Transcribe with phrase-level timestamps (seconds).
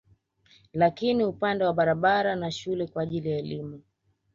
[0.73, 3.81] Lakini upande wa barabara na shule kwa ajili ya elimu